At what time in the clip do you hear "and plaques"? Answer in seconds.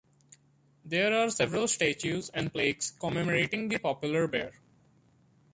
2.31-2.89